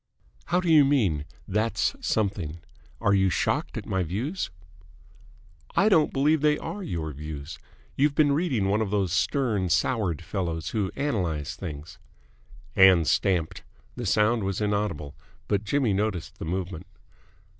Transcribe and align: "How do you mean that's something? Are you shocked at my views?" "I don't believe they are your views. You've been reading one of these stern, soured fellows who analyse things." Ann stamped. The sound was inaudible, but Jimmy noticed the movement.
"How 0.45 0.59
do 0.59 0.67
you 0.67 0.83
mean 0.83 1.25
that's 1.47 1.95
something? 2.01 2.57
Are 2.99 3.13
you 3.13 3.29
shocked 3.29 3.77
at 3.77 3.85
my 3.85 4.01
views?" 4.01 4.49
"I 5.75 5.89
don't 5.89 6.11
believe 6.11 6.41
they 6.41 6.57
are 6.57 6.81
your 6.81 7.11
views. 7.13 7.59
You've 7.95 8.15
been 8.15 8.31
reading 8.31 8.67
one 8.67 8.81
of 8.81 8.89
these 8.89 9.11
stern, 9.11 9.69
soured 9.69 10.23
fellows 10.23 10.69
who 10.69 10.89
analyse 10.95 11.55
things." 11.55 11.99
Ann 12.75 13.05
stamped. 13.05 13.61
The 13.95 14.07
sound 14.07 14.43
was 14.43 14.59
inaudible, 14.59 15.13
but 15.47 15.65
Jimmy 15.65 15.93
noticed 15.93 16.39
the 16.39 16.45
movement. 16.45 16.87